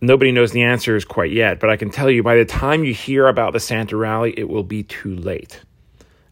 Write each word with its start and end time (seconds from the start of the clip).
nobody 0.00 0.32
knows 0.32 0.52
the 0.52 0.62
answers 0.62 1.04
quite 1.04 1.30
yet. 1.32 1.60
But 1.60 1.68
I 1.68 1.76
can 1.76 1.90
tell 1.90 2.08
you 2.08 2.22
by 2.22 2.36
the 2.36 2.44
time 2.44 2.84
you 2.84 2.94
hear 2.94 3.28
about 3.28 3.52
the 3.52 3.60
Santa 3.60 3.96
rally, 3.96 4.32
it 4.36 4.48
will 4.48 4.62
be 4.62 4.82
too 4.82 5.14
late. 5.14 5.60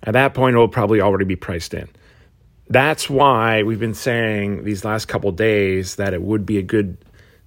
At 0.03 0.13
that 0.13 0.35
point, 0.35 0.55
it 0.55 0.59
will 0.59 0.69
probably 0.69 1.01
already 1.01 1.25
be 1.25 1.37
priced 1.37 1.75
in. 1.75 1.89
That's 2.69 3.09
why 3.09 3.63
we've 3.63 3.81
been 3.81 3.95
saying 3.95 4.65
these 4.65 4.85
last 4.85 5.07
couple 5.07 5.33
days 5.33 5.97
that 5.97 6.15
it 6.15 6.23
would 6.23 6.45
be 6.45 6.59
a 6.59 6.63
good 6.63 6.99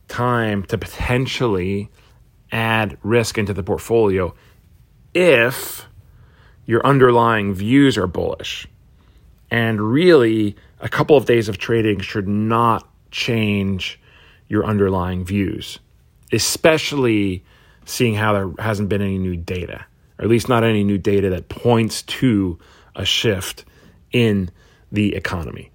time 0.08 0.63
to 0.63 0.77
potentially 0.77 1.89
add 2.52 2.97
risk 3.03 3.38
into 3.38 3.53
the 3.53 3.63
portfolio 3.63 4.33
if 5.13 5.88
your 6.66 6.85
underlying 6.85 7.53
views 7.53 7.97
are 7.97 8.08
bullish. 8.08 8.67
And 9.49 9.81
really, 9.81 10.55
a 10.80 10.89
couple 10.89 11.17
of 11.17 11.25
days 11.25 11.49
of 11.49 11.58
trading 11.58 11.99
should 11.99 12.27
not 12.27 12.88
change 13.11 13.99
your 14.47 14.65
underlying 14.65 15.23
views, 15.23 15.80
especially 16.31 17.43
seeing 17.86 18.15
how 18.15 18.33
there 18.33 18.49
hasn't 18.59 18.89
been 18.89 19.02
any 19.02 19.17
new 19.17 19.36
data 19.36 19.86
or 20.22 20.25
at 20.25 20.30
least 20.30 20.47
not 20.47 20.64
any 20.64 20.83
new 20.83 21.00
data 21.00 21.30
that 21.31 21.50
points 21.50 22.03
to 22.03 22.59
a 22.95 23.03
shift 23.03 23.66
in 24.11 24.52
the 24.91 25.16
economy. 25.16 25.70